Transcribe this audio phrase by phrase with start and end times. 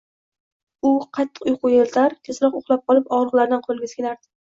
[0.91, 4.33] Uni qattiq uyqu elitar, tezroq uxlab qolib og`riqlardan qutilgisi kelardi